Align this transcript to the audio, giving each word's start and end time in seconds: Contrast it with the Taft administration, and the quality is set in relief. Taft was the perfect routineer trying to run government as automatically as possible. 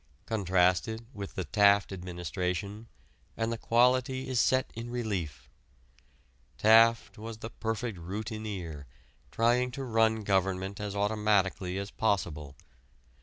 Contrast 0.25 0.87
it 0.87 1.01
with 1.13 1.35
the 1.35 1.43
Taft 1.43 1.91
administration, 1.93 2.87
and 3.37 3.51
the 3.51 3.57
quality 3.59 4.27
is 4.27 4.39
set 4.39 4.71
in 4.73 4.89
relief. 4.89 5.47
Taft 6.57 7.19
was 7.19 7.37
the 7.37 7.51
perfect 7.51 7.99
routineer 7.99 8.85
trying 9.31 9.69
to 9.69 9.83
run 9.83 10.23
government 10.23 10.79
as 10.79 10.95
automatically 10.95 11.77
as 11.77 11.91
possible. 11.91 12.55